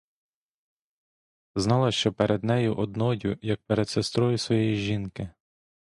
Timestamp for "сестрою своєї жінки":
3.89-5.29